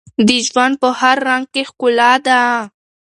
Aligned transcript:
د 0.27 0.29
ژوند 0.47 0.73
په 0.81 0.89
هر 0.99 1.17
رنګ 1.27 1.45
کې 1.53 1.61
ښکلا 1.69 2.11
ده. 2.25 2.41